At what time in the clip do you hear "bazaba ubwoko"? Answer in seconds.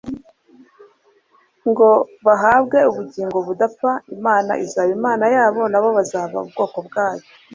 5.97-6.77